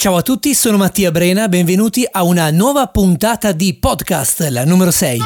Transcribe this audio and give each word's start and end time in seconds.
Ciao 0.00 0.16
a 0.16 0.22
tutti, 0.22 0.54
sono 0.54 0.78
Mattia 0.78 1.10
Brena, 1.10 1.46
benvenuti 1.46 2.08
a 2.10 2.22
una 2.22 2.50
nuova 2.50 2.86
puntata 2.86 3.52
di 3.52 3.74
podcast, 3.74 4.40
la 4.48 4.64
numero 4.64 4.90
6. 4.90 5.20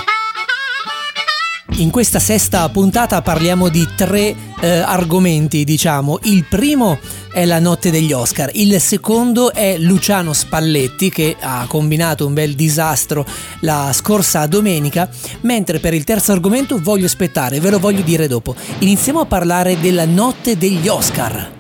In 1.77 1.91
questa 1.93 2.19
sesta 2.19 2.69
puntata 2.71 3.23
parliamo 3.23 3.69
di 3.69 3.87
tre 3.95 4.35
eh, 4.61 4.69
argomenti, 4.69 5.63
diciamo. 5.63 6.19
Il 6.25 6.45
primo 6.47 6.99
è 7.33 7.45
la 7.45 7.61
notte 7.61 7.93
degli 7.93 8.13
Oscar, 8.13 8.51
il 8.55 8.81
secondo 8.81 9.53
è 9.53 9.79
Luciano 9.79 10.33
Spalletti 10.33 11.09
che 11.09 11.37
ha 11.39 11.67
combinato 11.69 12.27
un 12.27 12.35
bel 12.35 12.57
disastro 12.57 13.25
la 13.61 13.93
scorsa 13.93 14.45
domenica, 14.47 15.09
mentre 15.43 15.79
per 15.79 15.95
il 15.95 16.03
terzo 16.03 16.33
argomento 16.33 16.81
voglio 16.83 17.07
aspettare, 17.07 17.61
ve 17.61 17.71
lo 17.71 17.79
voglio 17.79 18.03
dire 18.03 18.27
dopo. 18.27 18.57
Iniziamo 18.81 19.21
a 19.21 19.27
parlare 19.27 19.79
della 19.79 20.05
notte 20.05 20.59
degli 20.59 20.89
Oscar. 20.89 21.54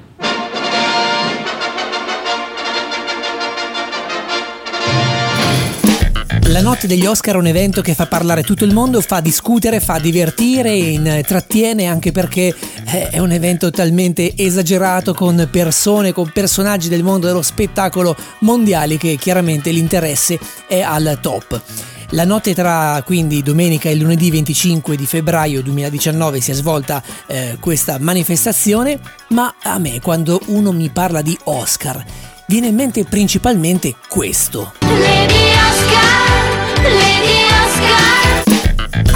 La 6.54 6.60
notte 6.60 6.86
degli 6.86 7.04
Oscar 7.04 7.34
è 7.34 7.38
un 7.38 7.48
evento 7.48 7.82
che 7.82 7.94
fa 7.94 8.06
parlare 8.06 8.44
tutto 8.44 8.64
il 8.64 8.72
mondo, 8.72 9.00
fa 9.00 9.18
discutere, 9.18 9.80
fa 9.80 9.98
divertire, 9.98 10.72
intrattiene 10.72 11.86
anche 11.86 12.12
perché 12.12 12.54
eh, 12.92 13.08
è 13.08 13.18
un 13.18 13.32
evento 13.32 13.72
talmente 13.72 14.36
esagerato 14.36 15.14
con 15.14 15.48
persone, 15.50 16.12
con 16.12 16.30
personaggi 16.32 16.88
del 16.88 17.02
mondo 17.02 17.26
dello 17.26 17.42
spettacolo 17.42 18.14
mondiali 18.42 18.98
che 18.98 19.16
chiaramente 19.16 19.72
l'interesse 19.72 20.38
è 20.68 20.80
al 20.80 21.18
top. 21.20 21.60
La 22.10 22.24
notte 22.24 22.54
tra 22.54 23.02
quindi 23.04 23.42
domenica 23.42 23.88
e 23.88 23.96
lunedì 23.96 24.30
25 24.30 24.94
di 24.94 25.06
febbraio 25.06 25.60
2019 25.60 26.40
si 26.40 26.52
è 26.52 26.54
svolta 26.54 27.02
eh, 27.26 27.56
questa 27.58 27.98
manifestazione, 27.98 29.00
ma 29.30 29.56
a 29.60 29.76
me 29.80 30.00
quando 30.00 30.40
uno 30.46 30.70
mi 30.70 30.88
parla 30.90 31.20
di 31.20 31.36
Oscar 31.46 32.04
viene 32.46 32.68
in 32.68 32.76
mente 32.76 33.02
principalmente 33.02 33.96
questo. 34.08 34.72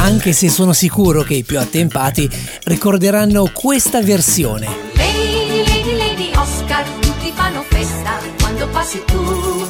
Anche 0.01 0.33
se 0.33 0.49
sono 0.49 0.73
sicuro 0.73 1.23
che 1.23 1.35
i 1.35 1.43
più 1.43 1.59
attempati 1.59 2.29
ricorderanno 2.65 3.51
questa 3.53 4.01
versione. 4.01 4.67
Lady, 4.95 5.65
Lady, 5.67 5.97
Lady 5.97 6.31
Oscar, 6.35 6.85
tutti 7.01 7.31
fanno 7.35 7.63
festa 7.69 8.19
quando 8.41 8.69
passi 8.69 9.03
tu. 9.05 9.67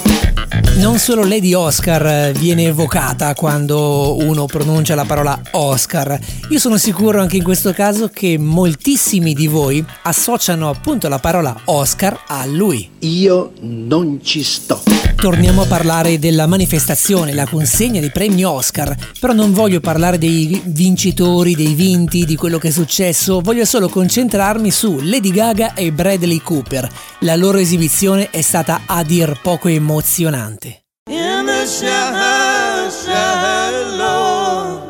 Non 0.76 0.98
solo 0.98 1.24
Lady 1.24 1.54
Oscar 1.54 2.06
eh, 2.06 2.32
viene 2.38 2.64
evocata 2.64 3.34
quando 3.34 4.16
uno 4.16 4.46
pronuncia 4.46 4.94
la 4.94 5.04
parola 5.04 5.40
Oscar, 5.52 6.16
io 6.50 6.58
sono 6.60 6.76
sicuro 6.76 7.20
anche 7.20 7.36
in 7.36 7.42
questo 7.42 7.72
caso 7.72 8.08
che 8.08 8.38
moltissimi 8.38 9.34
di 9.34 9.48
voi 9.48 9.84
associano 10.02 10.68
appunto 10.68 11.08
la 11.08 11.18
parola 11.18 11.62
Oscar 11.64 12.16
a 12.28 12.46
lui. 12.46 12.88
Io 13.00 13.52
non 13.60 14.20
ci 14.22 14.44
sto. 14.44 14.97
Torniamo 15.20 15.62
a 15.62 15.66
parlare 15.66 16.20
della 16.20 16.46
manifestazione, 16.46 17.34
la 17.34 17.44
consegna 17.44 17.98
dei 17.98 18.12
premi 18.12 18.44
Oscar, 18.44 18.94
però 19.18 19.32
non 19.32 19.52
voglio 19.52 19.80
parlare 19.80 20.16
dei 20.16 20.62
vincitori, 20.66 21.56
dei 21.56 21.74
vinti, 21.74 22.24
di 22.24 22.36
quello 22.36 22.58
che 22.58 22.68
è 22.68 22.70
successo, 22.70 23.40
voglio 23.40 23.64
solo 23.64 23.88
concentrarmi 23.88 24.70
su 24.70 25.00
Lady 25.02 25.32
Gaga 25.32 25.74
e 25.74 25.90
Bradley 25.90 26.40
Cooper. 26.40 26.88
La 27.20 27.34
loro 27.34 27.58
esibizione 27.58 28.30
è 28.30 28.42
stata 28.42 28.82
a 28.86 29.02
dir 29.02 29.40
poco 29.42 29.66
emozionante. 29.66 30.84
In 31.10 31.46
the 31.46 31.66
shy, 31.66 32.88
shy, 32.88 33.96
Lord. 33.96 34.82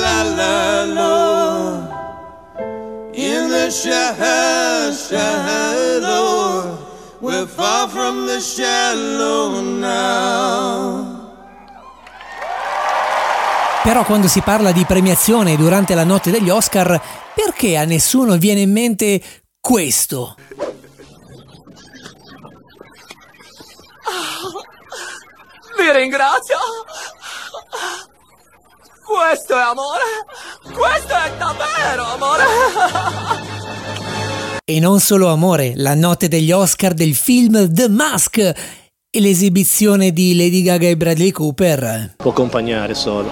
In 3.14 3.48
the 3.48 3.70
shy, 3.70 4.92
shy, 4.92 6.00
Lord. 6.00 6.85
We're 7.26 7.48
far 7.48 7.88
from 7.88 8.24
the 8.24 8.38
shallow 8.38 9.60
now. 9.60 11.34
Però 13.82 14.04
quando 14.04 14.28
si 14.28 14.40
parla 14.42 14.70
di 14.70 14.84
premiazione 14.84 15.56
durante 15.56 15.96
la 15.96 16.04
notte 16.04 16.30
degli 16.30 16.48
Oscar, 16.48 17.02
perché 17.34 17.76
a 17.76 17.84
nessuno 17.84 18.36
viene 18.36 18.60
in 18.60 18.70
mente 18.70 19.20
questo? 19.60 20.36
Vi 25.76 25.92
ringrazio! 25.92 26.56
Questo 29.04 29.56
è 29.56 29.62
amore! 29.62 30.04
Questo 30.72 31.12
è 31.12 31.32
davvero 31.36 32.04
amore! 32.04 33.35
E 34.68 34.80
non 34.80 34.98
solo 34.98 35.28
amore, 35.28 35.74
la 35.76 35.94
notte 35.94 36.26
degli 36.26 36.50
Oscar 36.50 36.92
del 36.92 37.14
film 37.14 37.72
The 37.72 37.88
Mask 37.88 38.38
e 38.38 39.20
l'esibizione 39.20 40.10
di 40.10 40.34
Lady 40.34 40.62
Gaga 40.62 40.88
e 40.88 40.96
Bradley 40.96 41.30
Cooper. 41.30 42.14
Può 42.16 42.32
accompagnare 42.32 42.94
solo. 42.94 43.30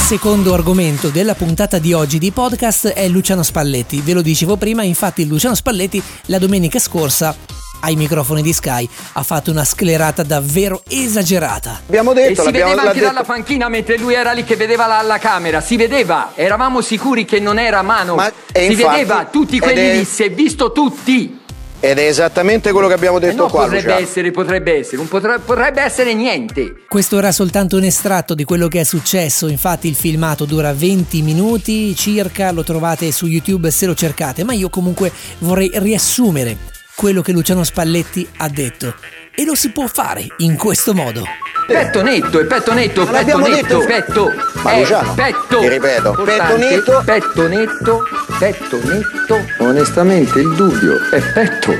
Secondo 0.00 0.52
argomento 0.52 1.10
della 1.10 1.36
puntata 1.36 1.78
di 1.78 1.92
oggi 1.92 2.18
di 2.18 2.32
podcast 2.32 2.88
è 2.88 3.06
Luciano 3.06 3.44
Spalletti. 3.44 4.00
Ve 4.00 4.14
lo 4.14 4.20
dicevo 4.20 4.56
prima, 4.56 4.82
infatti 4.82 5.24
Luciano 5.28 5.54
Spalletti 5.54 6.02
la 6.26 6.40
domenica 6.40 6.80
scorsa 6.80 7.36
ai 7.84 7.96
microfoni 7.96 8.42
di 8.42 8.52
Sky 8.52 8.88
ha 9.12 9.22
fatto 9.22 9.50
una 9.50 9.64
sclerata 9.64 10.22
davvero 10.22 10.82
esagerata. 10.88 11.82
Abbiamo 11.86 12.12
detto, 12.12 12.42
e 12.42 12.44
si 12.44 12.50
vedeva 12.50 12.82
anche 12.82 12.94
detto. 12.94 13.06
dalla 13.06 13.24
panchina 13.24 13.68
mentre 13.68 13.98
lui 13.98 14.14
era 14.14 14.32
lì 14.32 14.44
che 14.44 14.56
vedeva 14.56 14.86
la, 14.86 15.02
la 15.02 15.18
camera, 15.18 15.60
si 15.60 15.76
vedeva, 15.76 16.32
eravamo 16.34 16.80
sicuri 16.80 17.24
che 17.24 17.40
non 17.40 17.58
era 17.58 17.82
mano. 17.82 18.14
Ma, 18.14 18.32
si 18.52 18.64
infatti, 18.64 18.90
vedeva 18.90 19.28
tutti 19.30 19.58
quelli 19.58 19.80
è... 19.80 19.96
lì, 19.96 20.04
si 20.04 20.22
è 20.22 20.30
visto 20.30 20.72
tutti. 20.72 21.42
Ed 21.80 21.98
è 21.98 22.06
esattamente 22.06 22.72
quello 22.72 22.88
che 22.88 22.94
abbiamo 22.94 23.18
detto 23.18 23.32
eh 23.32 23.36
no, 23.36 23.48
qua. 23.48 23.64
Potrebbe 23.64 23.82
Luciano. 23.82 24.02
essere, 24.02 24.30
potrebbe 24.30 24.78
essere, 24.78 24.96
non 24.96 25.08
potrebbe, 25.08 25.42
potrebbe 25.44 25.82
essere 25.82 26.14
niente. 26.14 26.84
Questo 26.88 27.18
era 27.18 27.30
soltanto 27.30 27.76
un 27.76 27.84
estratto 27.84 28.34
di 28.34 28.44
quello 28.44 28.68
che 28.68 28.80
è 28.80 28.84
successo. 28.84 29.48
Infatti, 29.48 29.86
il 29.86 29.94
filmato 29.94 30.46
dura 30.46 30.72
20 30.72 31.20
minuti 31.20 31.94
circa. 31.94 32.52
Lo 32.52 32.64
trovate 32.64 33.12
su 33.12 33.26
YouTube 33.26 33.70
se 33.70 33.84
lo 33.84 33.94
cercate. 33.94 34.44
Ma 34.44 34.54
io 34.54 34.70
comunque 34.70 35.12
vorrei 35.40 35.70
riassumere 35.74 36.56
quello 36.94 37.22
che 37.22 37.32
Luciano 37.32 37.64
Spalletti 37.64 38.26
ha 38.38 38.48
detto. 38.48 38.94
E 39.34 39.44
lo 39.44 39.54
si 39.54 39.70
può 39.70 39.86
fare 39.86 40.26
in 40.38 40.56
questo 40.56 40.94
modo. 40.94 41.24
Petto 41.66 42.02
netto, 42.02 42.38
è 42.38 42.44
petto 42.44 42.74
netto, 42.74 43.06
petto 43.06 43.38
netto, 43.38 43.78
detto. 43.78 43.86
petto. 43.86 44.32
Ma 44.62 44.78
Luciano, 44.78 45.14
petto. 45.14 45.60
Ti 45.60 45.68
ripeto, 45.68 46.12
petto 46.24 46.56
netto. 46.56 47.02
Petto 47.04 47.48
netto, 47.48 48.02
petto 48.38 48.80
netto. 48.84 49.44
Onestamente 49.58 50.40
il 50.40 50.54
dubbio 50.54 51.08
è 51.10 51.20
petto. 51.32 51.72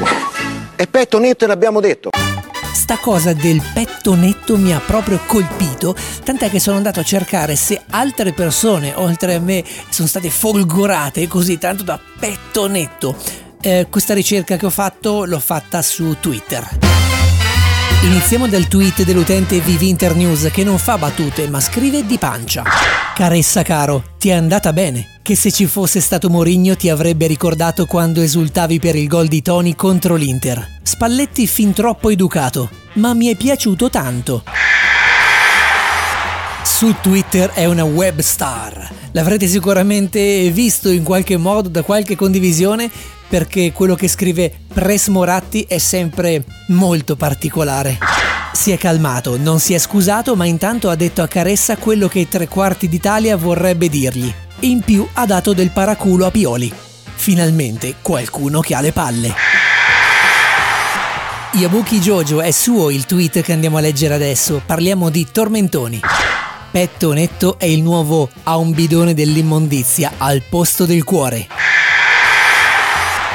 È 0.75 0.87
petto 0.87 1.19
netto 1.19 1.45
e 1.45 1.47
l'abbiamo 1.47 1.81
detto. 1.81 2.11
Sta 2.73 2.99
cosa 2.99 3.33
del 3.33 3.63
petto 3.73 4.15
netto 4.15 4.57
mi 4.57 4.75
ha 4.75 4.81
proprio 4.85 5.21
colpito, 5.27 5.95
tant'è 6.23 6.51
che 6.51 6.61
sono 6.61 6.77
andato 6.77 7.01
a 7.01 7.05
cercare 7.05 7.57
se 7.57 7.81
altre 7.91 8.33
persone, 8.33 8.93
oltre 8.95 9.35
a 9.35 9.41
me, 9.41 9.65
sono 9.89 10.09
state 10.09 10.29
folgorate 10.29 11.27
così 11.29 11.57
tanto 11.57 11.83
da 11.83 11.99
petto 12.19 12.67
netto 12.67 13.44
eh, 13.65 13.87
questa 13.89 14.13
ricerca 14.13 14.57
che 14.57 14.67
ho 14.67 14.71
fatto 14.71 15.25
l'ho 15.25 15.41
fatta 15.41 15.81
su 15.81 16.17
Twitter. 16.21 16.79
Iniziamo 18.03 18.47
dal 18.47 18.69
tweet 18.69 19.05
dell'utente 19.05 19.61
Vivinter 19.61 20.15
News 20.15 20.51
che 20.53 20.63
non 20.63 20.77
fa 20.77 20.99
battute 20.99 21.49
ma 21.49 21.59
scrive 21.61 22.05
di 22.05 22.19
pancia. 22.19 22.63
Caressa 23.15 23.63
caro, 23.63 24.13
ti 24.19 24.29
è 24.29 24.35
andata 24.35 24.75
bene. 24.75 25.21
Che 25.23 25.35
se 25.35 25.51
ci 25.51 25.65
fosse 25.65 26.01
stato 26.01 26.29
Morigno 26.29 26.77
ti 26.77 26.91
avrebbe 26.91 27.27
ricordato 27.27 27.87
quando 27.87 28.21
esultavi 28.21 28.79
per 28.79 28.97
il 28.97 29.09
gol 29.09 29.29
di 29.29 29.41
Tony 29.41 29.75
contro 29.75 30.17
l'Inter. 30.17 30.81
Spalletti 30.83 31.47
fin 31.47 31.73
troppo 31.73 32.11
educato, 32.11 32.69
ma 32.95 33.15
mi 33.15 33.29
è 33.29 33.37
piaciuto 33.37 33.89
tanto. 33.89 34.43
Su 36.77 36.93
Twitter 37.01 37.51
è 37.51 37.67
una 37.67 37.85
web 37.85 38.19
star. 38.19 38.91
L'avrete 39.13 39.47
sicuramente 39.47 40.51
visto 40.51 40.91
in 40.91 41.05
qualche 41.05 41.37
modo 41.37 41.69
da 41.69 41.83
qualche 41.83 42.17
condivisione 42.17 42.91
perché 43.29 43.71
quello 43.71 43.95
che 43.95 44.09
scrive 44.09 44.53
Press 44.75 45.07
Moratti 45.07 45.65
è 45.69 45.79
sempre 45.79 46.43
molto 46.69 47.15
particolare. 47.15 47.99
Si 48.53 48.73
è 48.73 48.77
calmato, 48.77 49.37
non 49.37 49.61
si 49.61 49.73
è 49.73 49.79
scusato, 49.79 50.35
ma 50.35 50.47
intanto 50.47 50.91
ha 50.91 50.97
detto 50.97 51.23
a 51.23 51.29
Caressa 51.29 51.77
quello 51.77 52.09
che 52.09 52.29
tre 52.29 52.49
quarti 52.49 52.89
d'Italia 52.89 53.37
vorrebbe 53.37 53.89
dirgli. 53.89 54.35
In 54.61 54.81
più 54.81 55.07
ha 55.13 55.27
dato 55.27 55.53
del 55.53 55.71
paraculo 55.71 56.27
a 56.27 56.33
Pioli. 56.33 56.73
Finalmente 57.15 57.95
qualcuno 58.03 58.59
che 58.59 58.75
ha 58.75 58.81
le 58.81 58.91
palle. 58.91 59.35
Yabuki 61.53 62.01
Jojo 62.01 62.41
è 62.41 62.51
suo 62.51 62.91
il 62.91 63.07
tweet 63.07 63.43
che 63.43 63.53
andiamo 63.53 63.77
a 63.77 63.81
leggere 63.81 64.15
adesso. 64.15 64.61
Parliamo 64.67 65.09
di 65.09 65.25
tormentoni. 65.31 66.01
Petto 66.75 67.13
netto 67.13 67.57
è 67.57 67.67
il 67.67 67.83
nuovo 67.83 68.29
a 68.43 68.57
un 68.57 68.73
bidone 68.73 69.15
dell'immondizia 69.15 70.15
al 70.19 70.43
posto 70.43 70.87
del 70.87 71.05
cuore. 71.05 71.47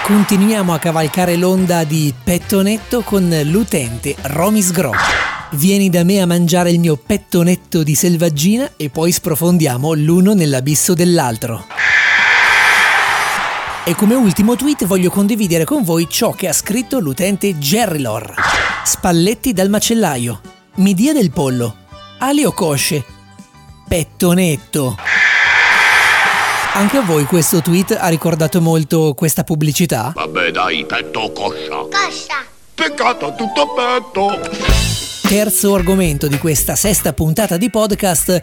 Continuiamo 0.03 0.73
a 0.73 0.77
cavalcare 0.77 1.37
l'onda 1.37 1.85
di 1.85 2.13
pettonetto 2.21 2.99
con 2.99 3.33
l'utente 3.45 4.13
Romis 4.23 4.71
Gro. 4.71 4.91
Vieni 5.51 5.89
da 5.89 6.03
me 6.03 6.19
a 6.19 6.25
mangiare 6.25 6.71
il 6.71 6.81
mio 6.81 6.97
pettonetto 6.97 7.81
di 7.81 7.95
selvaggina 7.95 8.71
e 8.75 8.89
poi 8.89 9.13
sprofondiamo 9.13 9.93
l'uno 9.93 10.33
nell'abisso 10.33 10.93
dell'altro. 10.93 11.65
E 13.85 13.95
come 13.95 14.15
ultimo 14.15 14.57
tweet 14.57 14.85
voglio 14.85 15.09
condividere 15.09 15.63
con 15.63 15.83
voi 15.83 16.07
ciò 16.09 16.33
che 16.33 16.49
ha 16.49 16.53
scritto 16.53 16.99
l'utente 16.99 17.57
Gerrilor. 17.57 18.33
Spalletti 18.83 19.53
dal 19.53 19.69
macellaio. 19.69 20.41
Mi 20.75 20.93
dia 20.93 21.13
del 21.13 21.31
pollo. 21.31 21.77
Ali 22.17 22.43
o 22.43 22.51
cosce. 22.51 23.17
Pettonetto. 23.89 24.95
Anche 26.75 26.97
a 26.97 27.01
voi 27.01 27.23
questo 27.23 27.59
tweet 27.59 27.97
ha 27.99 28.07
ricordato 28.07 28.61
molto 28.61 29.15
questa 29.15 29.43
pubblicità? 29.43 30.11
Vabbè 30.13 30.51
dai, 30.51 30.85
petto 30.85 31.31
coscia? 31.31 31.75
Coscia. 31.89 32.45
Peccato 32.75 33.33
tutto 33.35 33.73
petto. 33.73 34.39
Terzo 35.27 35.73
argomento 35.73 36.27
di 36.27 36.37
questa 36.37 36.75
sesta 36.75 37.13
puntata 37.13 37.57
di 37.57 37.71
podcast 37.71 38.41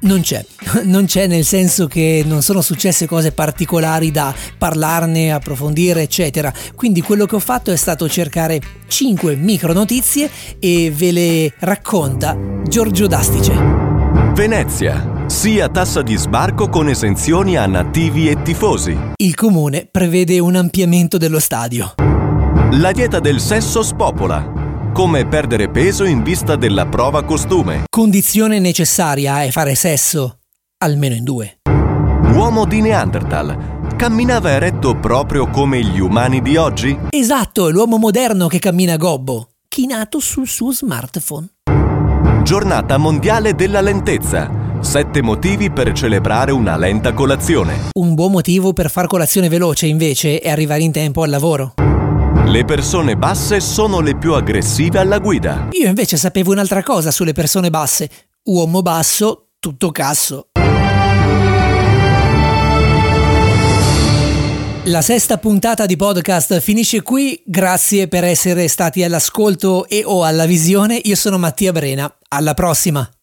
non 0.00 0.22
c'è, 0.22 0.42
non 0.84 1.04
c'è 1.04 1.26
nel 1.26 1.44
senso 1.44 1.86
che 1.88 2.22
non 2.24 2.40
sono 2.40 2.62
successe 2.62 3.06
cose 3.06 3.32
particolari 3.32 4.10
da 4.10 4.34
parlarne, 4.56 5.30
approfondire, 5.30 6.00
eccetera. 6.00 6.50
Quindi 6.74 7.02
quello 7.02 7.26
che 7.26 7.34
ho 7.34 7.40
fatto 7.40 7.70
è 7.70 7.76
stato 7.76 8.08
cercare 8.08 8.58
5 8.86 9.36
micro 9.36 9.74
notizie 9.74 10.30
e 10.58 10.90
ve 10.90 11.12
le 11.12 11.52
racconta 11.58 12.34
Giorgio 12.66 13.06
Dastice. 13.06 13.85
Venezia. 14.36 15.24
Sia 15.28 15.70
tassa 15.70 16.02
di 16.02 16.14
sbarco 16.14 16.68
con 16.68 16.90
esenzioni 16.90 17.56
a 17.56 17.64
nativi 17.64 18.28
e 18.28 18.42
tifosi. 18.42 19.14
Il 19.16 19.34
comune 19.34 19.88
prevede 19.90 20.38
un 20.38 20.56
ampliamento 20.56 21.16
dello 21.16 21.40
stadio. 21.40 21.94
La 22.72 22.92
dieta 22.92 23.18
del 23.18 23.40
sesso 23.40 23.82
spopola. 23.82 24.90
Come 24.92 25.26
perdere 25.26 25.70
peso 25.70 26.04
in 26.04 26.22
vista 26.22 26.54
della 26.54 26.84
prova 26.84 27.24
costume. 27.24 27.84
Condizione 27.88 28.58
necessaria 28.58 29.42
è 29.42 29.50
fare 29.50 29.74
sesso, 29.74 30.40
almeno 30.84 31.14
in 31.14 31.24
due. 31.24 31.60
Uomo 32.34 32.66
di 32.66 32.82
Neanderthal. 32.82 33.94
Camminava 33.96 34.50
eretto 34.50 34.96
proprio 34.96 35.48
come 35.48 35.82
gli 35.82 35.98
umani 35.98 36.42
di 36.42 36.58
oggi? 36.58 36.94
Esatto, 37.08 37.68
è 37.68 37.72
l'uomo 37.72 37.96
moderno 37.96 38.48
che 38.48 38.58
cammina 38.58 38.98
gobbo, 38.98 39.48
chinato 39.66 40.20
sul 40.20 40.46
suo 40.46 40.72
smartphone. 40.72 41.48
Giornata 42.46 42.96
mondiale 42.96 43.56
della 43.56 43.80
lentezza. 43.80 44.78
Sette 44.78 45.20
motivi 45.20 45.68
per 45.68 45.90
celebrare 45.90 46.52
una 46.52 46.76
lenta 46.76 47.12
colazione. 47.12 47.88
Un 47.98 48.14
buon 48.14 48.30
motivo 48.30 48.72
per 48.72 48.88
far 48.88 49.08
colazione 49.08 49.48
veloce 49.48 49.86
invece 49.86 50.38
è 50.38 50.48
arrivare 50.48 50.84
in 50.84 50.92
tempo 50.92 51.24
al 51.24 51.30
lavoro. 51.30 51.74
Le 52.44 52.64
persone 52.64 53.16
basse 53.16 53.58
sono 53.58 53.98
le 53.98 54.16
più 54.16 54.34
aggressive 54.34 55.00
alla 55.00 55.18
guida. 55.18 55.66
Io 55.72 55.88
invece 55.88 56.16
sapevo 56.16 56.52
un'altra 56.52 56.84
cosa 56.84 57.10
sulle 57.10 57.32
persone 57.32 57.68
basse. 57.68 58.08
Uomo 58.44 58.80
basso, 58.80 59.48
tutto 59.58 59.90
casso. 59.90 60.50
La 64.88 65.02
sesta 65.02 65.36
puntata 65.38 65.84
di 65.84 65.96
podcast 65.96 66.60
finisce 66.60 67.02
qui, 67.02 67.42
grazie 67.44 68.06
per 68.06 68.22
essere 68.22 68.68
stati 68.68 69.02
all'ascolto 69.02 69.88
e 69.88 70.02
o 70.04 70.22
alla 70.22 70.46
visione, 70.46 71.00
io 71.02 71.16
sono 71.16 71.38
Mattia 71.38 71.72
Brena, 71.72 72.16
alla 72.28 72.54
prossima! 72.54 73.15